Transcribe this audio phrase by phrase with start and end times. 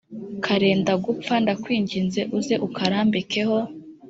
[0.45, 3.57] karenda gupfa ndakwinginze uze ukarambikeho